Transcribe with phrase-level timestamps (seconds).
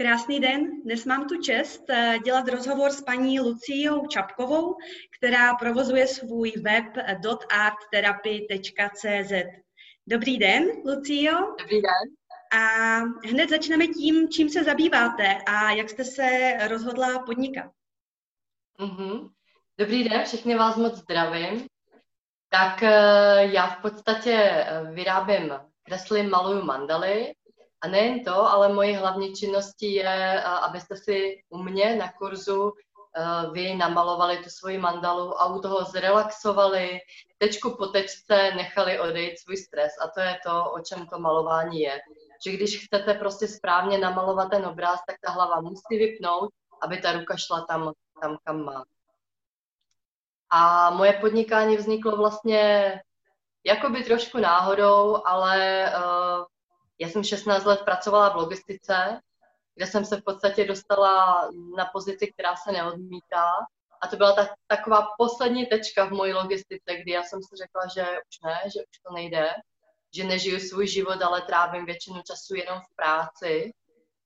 [0.00, 0.82] Krásný den.
[0.82, 4.76] Dnes mám tu čest eh, dělat rozhovor s paní Luciou Čapkovou,
[5.18, 6.84] která provozuje svůj web
[7.22, 9.32] dotarttherapy.cz.
[10.06, 11.32] Dobrý den, Lucio.
[11.58, 11.92] Dobrý den.
[12.52, 12.58] A
[13.28, 17.70] hned začneme tím, čím se zabýváte a jak jste se rozhodla podnikat.
[18.78, 19.30] Mm-hmm.
[19.78, 21.66] Dobrý den, všechny vás moc zdravím.
[22.48, 27.34] Tak eh, já v podstatě eh, vyrábím, kreslím, maluju mandaly
[27.80, 32.72] a nejen to, ale mojí hlavní činností je, eh, abyste si u mě na kurzu
[33.52, 36.98] vy namalovali tu svoji mandalu a u toho zrelaxovali,
[37.38, 39.92] tečku po tečce nechali odejít svůj stres.
[40.00, 42.00] A to je to, o čem to malování je.
[42.44, 46.50] Že když chcete prostě správně namalovat ten obráz, tak ta hlava musí vypnout,
[46.82, 48.84] aby ta ruka šla tam, tam kam má.
[50.50, 52.94] A moje podnikání vzniklo vlastně
[53.64, 56.44] jakoby trošku náhodou, ale uh,
[57.00, 59.20] já jsem 16 let pracovala v logistice,
[59.74, 63.52] kde jsem se v podstatě dostala na pozici, která se neodmítá.
[64.02, 67.82] A to byla ta, taková poslední tečka v mojí logistice, kdy já jsem si řekla,
[67.94, 69.50] že už ne, že už to nejde,
[70.14, 73.72] že nežiju svůj život, ale trávím většinu času jenom v práci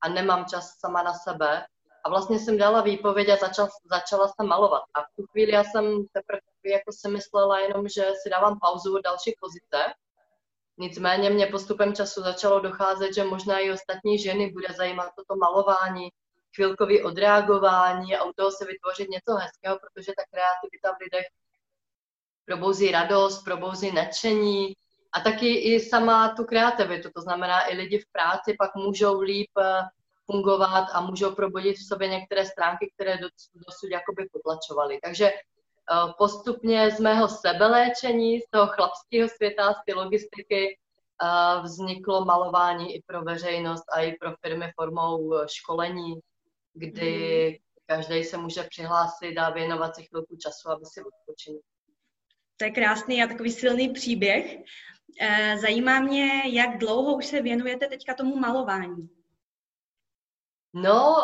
[0.00, 1.66] a nemám čas sama na sebe.
[2.04, 4.82] A vlastně jsem dala výpověď a začal, začala jsem malovat.
[4.94, 8.96] A v tu chvíli já jsem teprve jako si myslela jenom, že si dávám pauzu
[8.96, 9.94] od další pozice.
[10.78, 16.08] Nicméně mě postupem času začalo docházet, že možná i ostatní ženy bude zajímat toto malování,
[16.54, 21.26] chvilkový odreagování a u toho se vytvořit něco hezkého, protože ta kreativita v lidech
[22.44, 24.74] probouzí radost, probouzí nadšení
[25.12, 27.10] a taky i sama tu kreativitu.
[27.14, 29.82] To znamená, i lidi v práci pak můžou líp eh,
[30.26, 33.18] fungovat a můžou probudit v sobě některé stránky, které
[33.54, 34.98] dosud, jakoby potlačovaly.
[35.02, 35.32] Takže
[36.18, 40.78] postupně z mého sebeléčení, z toho chlapského světa, z té logistiky,
[41.22, 46.20] uh, vzniklo malování i pro veřejnost a i pro firmy formou eh, školení,
[46.74, 47.56] kdy mm.
[47.86, 51.60] každý se může přihlásit a věnovat si chvilku času, aby si odpočinul.
[52.56, 54.56] To je krásný a takový silný příběh.
[55.60, 59.08] Zajímá mě, jak dlouho už se věnujete teďka tomu malování.
[60.76, 61.16] No,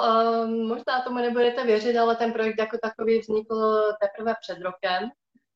[0.44, 5.02] um, možná tomu nebudete věřit, ale ten projekt jako takový vznikl teprve před rokem,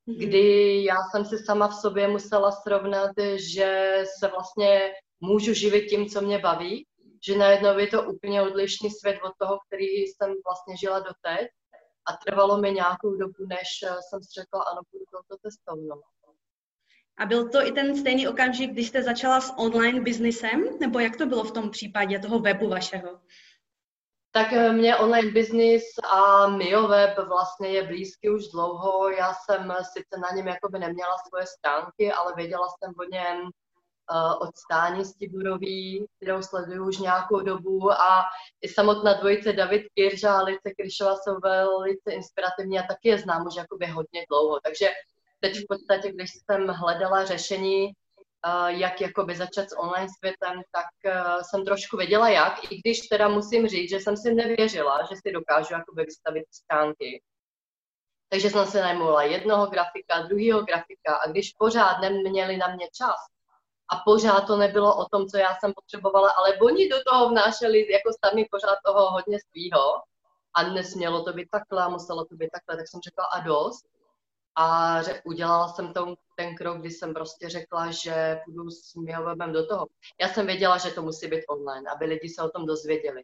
[0.09, 0.19] mm-hmm.
[0.19, 6.07] kdy já jsem si sama v sobě musela srovnat, že se vlastně můžu živit tím,
[6.07, 6.87] co mě baví,
[7.27, 11.49] že najednou je to úplně odlišný svět od toho, který jsem vlastně žila doteď
[12.07, 15.77] a trvalo mi nějakou dobu, než jsem si řekla, ano, budu touto cestou.
[15.89, 16.01] No.
[17.19, 21.17] A byl to i ten stejný okamžik, když jste začala s online biznisem, nebo jak
[21.17, 23.21] to bylo v tom případě toho webu vašeho?
[24.37, 29.11] Tak eh, mě online business a MioWeb vlastně je blízký už dlouho.
[29.11, 34.49] Já jsem sice na něm jakoby neměla svoje stránky, ale věděla jsem o něm uh,
[34.49, 38.25] od Stání Stiburový, kterou sleduju už nějakou dobu a
[38.63, 43.47] i samotná dvojice David Kirš a Alice Kryšova jsou velice inspirativní a taky je znám
[43.47, 44.61] už jakoby hodně dlouho.
[44.65, 44.89] Takže
[45.41, 47.93] teď v podstatě, když jsem hledala řešení,
[48.67, 53.29] jak jakoby začat s online světem, tak uh, jsem trošku věděla jak, i když teda
[53.29, 57.23] musím říct, že jsem si nevěřila, že si dokážu jakoby vystavit stránky.
[58.29, 63.17] Takže jsem se najmula jednoho grafika, druhého grafika a když pořád neměli na mě čas
[63.93, 67.93] a pořád to nebylo o tom, co já jsem potřebovala, ale oni do toho vnášeli
[67.93, 70.03] jako sami pořád toho hodně svýho
[70.57, 73.94] a nesmělo to být takhle muselo to být takhle, tak jsem řekla a dost
[74.57, 79.53] a ře- udělala jsem tom, ten krok, kdy jsem prostě řekla, že půjdu s Mihovebem
[79.53, 79.87] do toho.
[80.21, 83.23] Já jsem věděla, že to musí být online, aby lidi se o tom dozvěděli.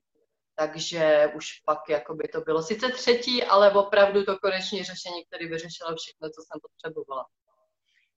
[0.55, 5.47] Takže už pak jako by to bylo sice třetí, ale opravdu to konečné řešení, které
[5.47, 7.27] vyřešilo všechno, co jsem potřebovala.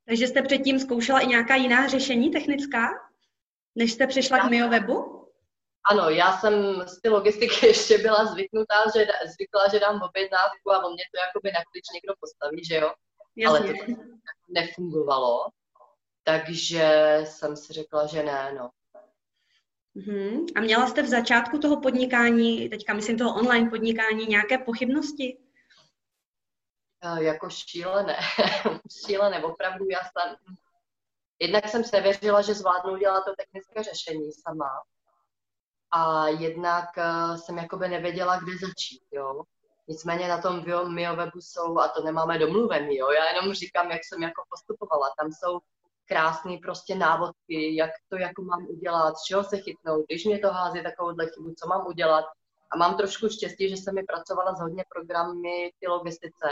[0.05, 2.87] Takže jste předtím zkoušela i nějaká jiná řešení technická,
[3.75, 5.22] než jste přišla k Miowebu?
[5.91, 10.85] Ano, já jsem z té logistiky ještě byla zvyknutá, že zvykla, že dám objednávku a
[10.85, 12.93] on mě to jakoby na klíč někdo postaví, že jo?
[13.35, 13.47] Jasně.
[13.47, 14.01] Ale to
[14.49, 15.49] nefungovalo,
[16.23, 18.69] takže jsem si řekla, že ne, no.
[19.95, 20.45] Uh-huh.
[20.55, 25.37] A měla jste v začátku toho podnikání, teďka myslím toho online podnikání, nějaké pochybnosti?
[27.05, 28.17] Uh, jako šílené,
[29.05, 30.35] šílené, opravdu já jsem,
[31.39, 34.69] jednak jsem se nevěřila, že zvládnu dělat to technické řešení sama
[35.95, 39.43] a jednak uh, jsem jakoby nevěděla, kde začít, jo.
[39.87, 40.63] Nicméně na tom
[40.93, 45.13] Mio webu jsou, a to nemáme domluvený, jo, já jenom říkám, jak jsem jako postupovala.
[45.19, 45.59] Tam jsou
[46.05, 50.49] krásné prostě návodky, jak to jako mám udělat, z čeho se chytnout, když mě to
[50.49, 52.25] hází takovouhle chybu, co mám udělat.
[52.71, 56.49] A mám trošku štěstí, že jsem mi pracovala s hodně programy ty logistice,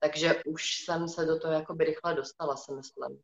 [0.00, 3.20] takže už jsem se do toho jakoby rychle dostala, si myslím.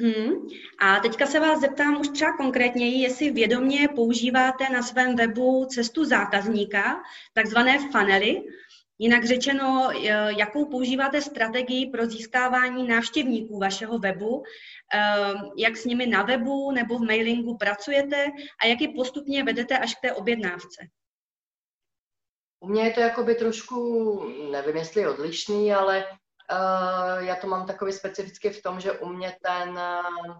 [0.00, 0.48] Hmm.
[0.80, 6.04] A teďka se vás zeptám už třeba konkrétněji, jestli vědomě používáte na svém webu cestu
[6.04, 7.02] zákazníka,
[7.34, 8.42] takzvané funnely,
[8.98, 9.90] Jinak řečeno,
[10.38, 14.42] jakou používáte strategii pro získávání návštěvníků vašeho webu,
[14.94, 18.26] ehm, jak s nimi na webu nebo v mailingu pracujete
[18.62, 20.88] a jak je postupně vedete až k té objednávce?
[22.60, 23.76] U mě je to jakoby trošku,
[24.50, 26.06] nevím jestli odlišný, ale
[27.18, 30.36] já to mám takový specificky v tom, že u mě ten uh,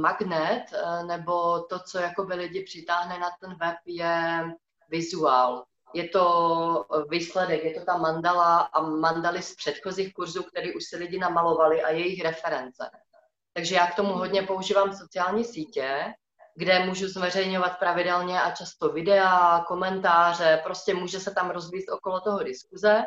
[0.00, 4.44] magnet uh, nebo to, co jakoby lidi přitáhne na ten web, je
[4.88, 5.64] vizuál
[5.94, 10.84] je to eh, výsledek, je to ta mandala a mandaly z předchozích kurzů, které už
[10.84, 12.90] si lidi namalovali a jejich reference.
[13.52, 16.14] Takže já k tomu hodně používám sociální sítě,
[16.56, 22.42] kde můžu zveřejňovat pravidelně a často videa, komentáře, prostě může se tam rozvíjet okolo toho
[22.42, 23.02] diskuze.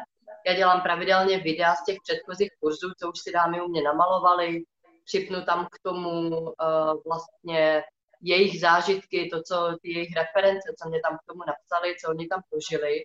[0.48, 4.64] Já dělám pravidelně videa z těch předchozích kurzů, co už si dámy u mě namalovali,
[5.06, 6.54] připnu tam k tomu uh,
[7.06, 7.84] vlastně
[8.22, 12.28] jejich zážitky, to, co ty jejich reference, co mě tam k tomu napsali, co oni
[12.28, 13.04] tam prožili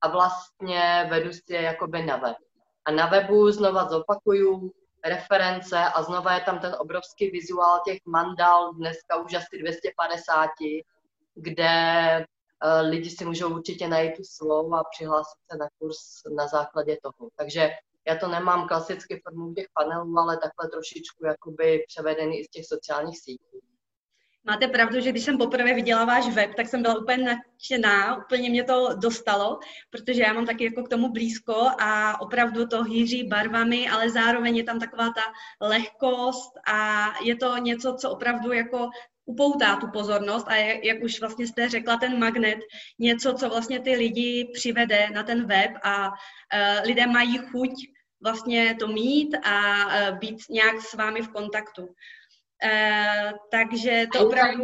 [0.00, 2.36] a vlastně vedu si je jakoby na web.
[2.84, 4.72] A na webu znova zopakuju
[5.04, 10.50] reference a znova je tam ten obrovský vizuál těch mandal, dneska už asi 250,
[11.34, 11.70] kde
[12.82, 15.96] lidi si můžou určitě najít tu svou a přihlásit se na kurz
[16.36, 17.30] na základě toho.
[17.36, 17.70] Takže
[18.08, 22.66] já to nemám klasicky formou těch panelů, ale takhle trošičku jakoby převedený i z těch
[22.66, 23.60] sociálních sítí.
[24.48, 28.50] Máte pravdu, že když jsem poprvé viděla váš web, tak jsem byla úplně nadšená, úplně
[28.50, 29.58] mě to dostalo,
[29.90, 34.56] protože já mám taky jako k tomu blízko a opravdu to hýří barvami, ale zároveň
[34.56, 35.22] je tam taková ta
[35.66, 38.88] lehkost a je to něco, co opravdu jako
[39.26, 42.58] upoutá tu pozornost a jak už vlastně jste řekla, ten magnet,
[42.98, 46.12] něco, co vlastně ty lidi přivede na ten web a uh,
[46.84, 47.70] lidé mají chuť
[48.22, 51.82] vlastně to mít a uh, být nějak s vámi v kontaktu.
[51.82, 54.62] Uh, takže to opravdu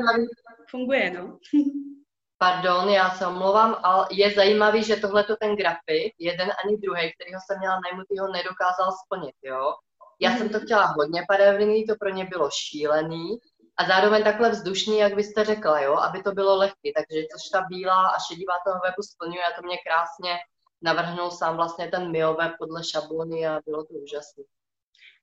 [0.71, 1.39] funguje, no.
[2.39, 7.13] Pardon, já se omlouvám, ale je zajímavý, že tohle to ten grafik, jeden ani druhý,
[7.13, 9.75] kterýho jsem měla najmutý, ho nedokázal splnit, jo.
[10.21, 13.39] Já jsem to chtěla hodně barevný, to pro ně bylo šílený
[13.77, 16.91] a zároveň takhle vzdušný, jak byste řekla, jo, aby to bylo lehké.
[16.97, 20.39] Takže což ta bílá a šedivá toho webu splňuje a to mě krásně
[20.83, 24.45] navrhnul sám vlastně ten Mio web podle šablony a bylo to úžasné.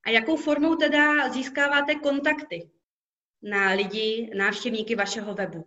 [0.05, 2.69] A jakou formou teda získáváte kontakty
[3.41, 5.65] na lidi, návštěvníky vašeho webu?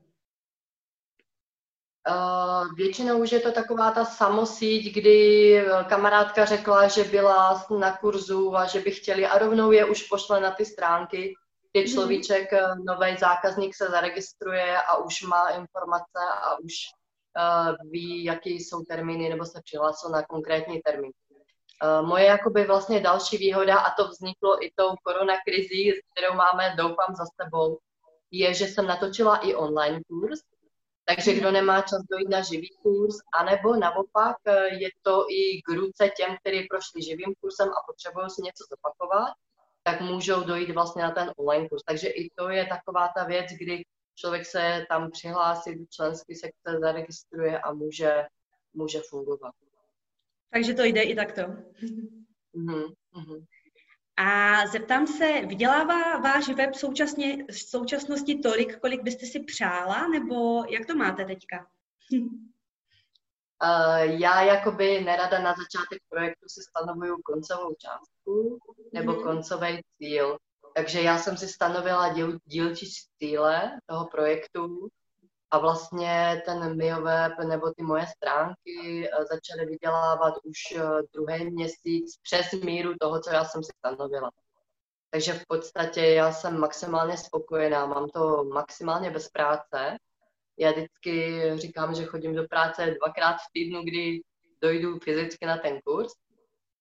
[2.08, 8.56] Uh, většinou už je to taková ta samosíť, kdy kamarádka řekla, že byla na kurzu
[8.56, 11.34] a že by chtěli a rovnou je už pošle na ty stránky,
[11.72, 11.92] kde mhm.
[11.92, 12.84] človíček, mm.
[12.84, 16.74] nový zákazník se zaregistruje a už má informace a už
[17.36, 21.12] uh, ví, jaký jsou termíny nebo se přihlásil na konkrétní termín.
[21.82, 27.14] Eh, moje jakoby vlastně další výhoda, a to vzniklo i tou koronakrizí, kterou máme, doufám,
[27.14, 27.78] za sebou,
[28.30, 30.40] je, že jsem natočila i online kurz,
[31.04, 35.68] takže kdo nemá čas dojít na živý kurz, anebo naopak eh, je to i k
[35.74, 39.32] ruce těm, kteří prošli živým kurzem a potřebují si něco zopakovat,
[39.82, 41.82] tak můžou dojít vlastně na ten online kurz.
[41.82, 43.82] Takže i to je taková ta věc, kdy
[44.14, 48.26] člověk se tam přihlásí do členské sekce, zaregistruje a může,
[48.74, 49.54] může fungovat.
[50.50, 51.42] Takže to jde i takto.
[51.42, 52.94] Mm-hmm.
[54.16, 60.64] A zeptám se, vydělává váš web současně, v současnosti tolik, kolik byste si přála, nebo
[60.70, 61.66] jak to máte teďka?
[63.62, 68.58] Uh, já jakoby nerada na začátek projektu si stanovuju koncovou částku
[68.94, 69.22] nebo mm.
[69.22, 70.38] koncový cíl.
[70.74, 72.86] Takže já jsem si stanovila díl, dílčí
[73.18, 74.88] cíle toho projektu
[75.50, 80.82] a vlastně ten MioWeb nebo ty moje stránky eh, začaly vydělávat už eh,
[81.14, 84.30] druhý měsíc přes míru toho, co já jsem si stanovila.
[85.10, 89.96] Takže v podstatě já jsem maximálně spokojená, mám to maximálně bez práce.
[90.62, 94.20] Já vždycky říkám, že chodím do práce dvakrát v týdnu, kdy
[94.62, 96.12] dojdu fyzicky na ten kurz,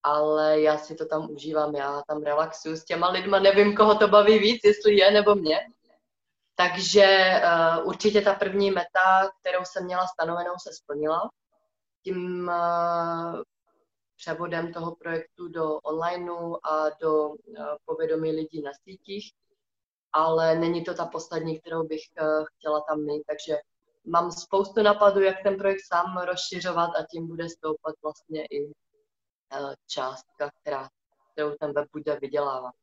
[0.04, 4.08] ale já si to tam užívám, já tam relaxuju s těma lidma, nevím, koho to
[4.08, 5.60] baví víc, jestli je nebo mě,
[6.56, 11.30] takže uh, určitě ta první meta, kterou jsem měla stanovenou, se splnila.
[12.04, 13.42] Tím uh,
[14.18, 17.36] převodem toho projektu do onlineu a do uh,
[17.86, 19.34] povědomí lidí na sítích,
[20.14, 23.58] ale není to ta poslední, kterou bych uh, chtěla tam mít, takže
[24.06, 29.74] mám spoustu napadů, jak ten projekt sám rozšiřovat a tím bude stoupat vlastně i uh,
[29.88, 30.90] částka, která,
[31.34, 32.74] kterou ten web bude vydělávat.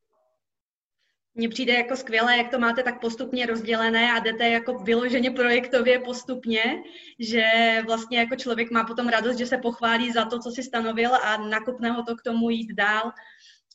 [1.34, 6.00] Mně přijde jako skvělé, jak to máte tak postupně rozdělené a jdete jako vyloženě projektově
[6.00, 6.82] postupně,
[7.18, 7.44] že
[7.86, 11.36] vlastně jako člověk má potom radost, že se pochválí za to, co si stanovil a
[11.36, 13.12] nakopne ho to k tomu jít dál.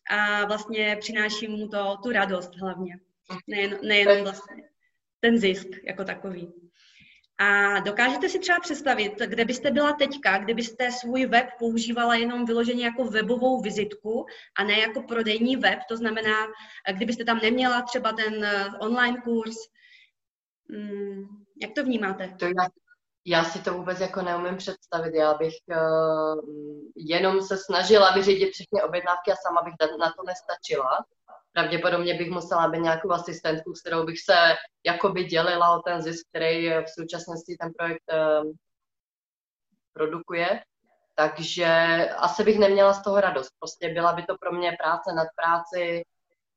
[0.09, 2.99] a vlastně přináší mu to tu radost hlavně.
[3.47, 4.63] Nejen, nejenom vlastně
[5.19, 6.62] ten zisk jako takový.
[7.39, 12.85] A dokážete si třeba představit, kde byste byla teďka, kdybyste svůj web používala jenom vyloženě
[12.85, 14.25] jako webovou vizitku
[14.57, 16.35] a ne jako prodejní web, to znamená,
[16.91, 19.55] kdybyste tam neměla třeba ten eh, online kurz.
[20.69, 21.27] Hmm,
[21.61, 22.35] jak to vnímáte?
[22.39, 22.69] To já,
[23.25, 25.15] já si to vůbec jako neumím představit.
[25.15, 26.39] Já bych uh,
[26.95, 31.05] jenom se snažila vyřídit všechny objednávky a sama bych na to nestačila
[31.53, 34.35] pravděpodobně bych musela být nějakou asistentku, s kterou bych se
[34.85, 38.53] jakoby dělila o ten zisk, který v současnosti ten projekt um,
[39.93, 40.63] produkuje.
[41.15, 41.67] Takže
[42.17, 43.49] asi bych neměla z toho radost.
[43.59, 46.03] Prostě byla by to pro mě práce nad práci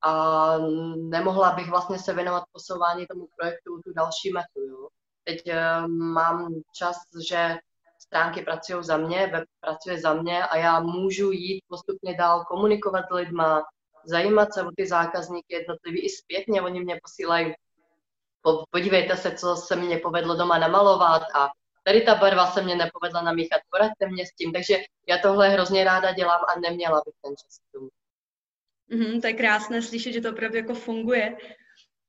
[0.03, 0.59] a
[0.97, 4.61] nemohla bych vlastně se věnovat posouvání tomu projektu tu další metu.
[4.69, 4.89] Jo.
[5.25, 6.97] Teď um, mám čas,
[7.29, 7.57] že
[7.99, 13.05] stránky pracují za mě, web pracuje za mě a já můžu jít postupně dál komunikovat
[13.11, 13.65] s lidma,
[14.07, 17.55] zajímat se o ty zákazníky jednotlivý i zpětně, oni mě posílají,
[18.71, 21.49] podívejte se, co se mě povedlo doma namalovat a
[21.85, 24.77] tady ta barva se mě nepovedla namíchat, poraďte mě s tím, takže
[25.09, 27.89] já tohle hrozně ráda dělám a neměla bych ten čas k tomu.
[28.89, 31.37] Mm, to je krásné slyšet, že to opravdu jako funguje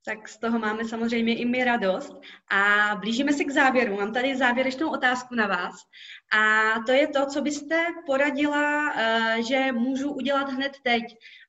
[0.08, 2.12] tak z toho máme samozřejmě i my radost.
[2.50, 3.96] A blížíme se k závěru.
[3.96, 5.74] Mám tady závěrečnou otázku na vás.
[6.32, 11.02] A to je to, co byste poradila, eh, že můžu udělat hned teď,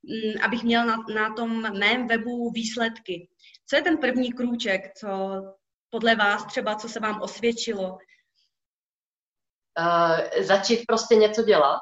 [0.03, 3.29] mm, abych měl na, na tom mém webu výsledky.
[3.69, 5.07] Co je ten první krůček, co
[5.89, 7.98] podle vás třeba, co se vám osvědčilo?
[9.79, 11.79] Uh, začít prostě něco dělat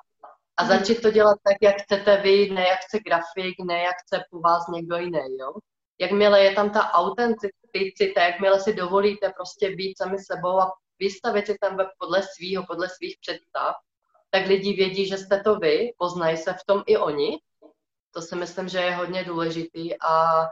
[0.57, 0.77] a mhm.
[0.77, 4.39] začít to dělat tak, jak chcete vy, ne jak chce grafik, ne jak chce po
[4.39, 5.53] vás někdo jiný, jo?
[5.99, 11.55] jakmile je tam ta autenticita, jakmile si dovolíte prostě být sami sebou a vystavit si
[11.61, 13.75] ten web podle svýho, podle svých představ,
[14.29, 17.39] tak lidi vědí, že jste to vy, poznají se v tom i oni.
[18.13, 20.43] To si myslím, že je hodně důležitý a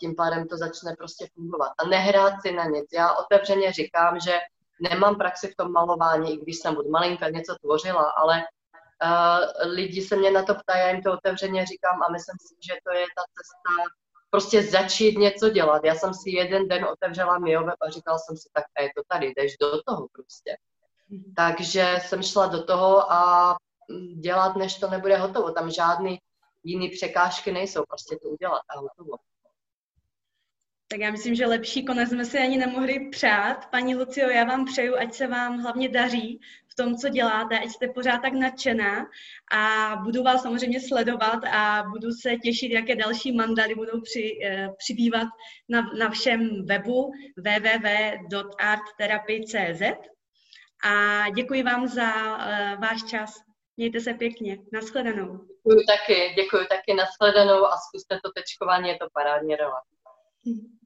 [0.00, 1.72] tím pádem to začne prostě fungovat.
[1.78, 2.86] A nehrát si na nic.
[2.92, 4.38] Já otevřeně říkám, že
[4.80, 8.42] nemám praxi v tom malování, i když jsem od malinka něco tvořila, ale
[9.04, 12.54] uh, lidi se mě na to ptají, já jim to otevřeně říkám a myslím si,
[12.68, 13.94] že to je ta cesta,
[14.34, 15.84] prostě začít něco dělat.
[15.84, 19.02] Já jsem si jeden den otevřela web a říkala jsem si, tak a je to
[19.08, 20.56] tady, jdeš do toho prostě.
[21.08, 21.34] Mhm.
[21.36, 23.56] Takže jsem šla do toho a
[24.20, 25.50] dělat, než to nebude hotovo.
[25.50, 26.18] Tam žádný
[26.64, 29.16] jiný překážky nejsou, prostě to udělat a hotovo.
[30.88, 33.70] Tak já myslím, že lepší konec jsme si ani nemohli přát.
[33.70, 36.40] Paní Lucio, já vám přeju, ať se vám hlavně daří
[36.74, 39.06] v tom, co děláte, ať jste pořád tak nadšená
[39.52, 44.68] a budu vás samozřejmě sledovat a budu se těšit, jaké další mandaly budou při, eh,
[44.78, 45.28] přibývat
[45.68, 49.82] na, na všem webu www.arttherapy.cz
[50.84, 53.34] a děkuji vám za uh, váš čas.
[53.76, 54.58] Mějte se pěkně.
[54.72, 55.26] Naschledanou.
[55.26, 56.94] Děkuji taky, děkuji taky.
[56.94, 59.56] Naschledanou a zkuste to tečkování, je to parádně.
[60.46, 60.83] 嗯。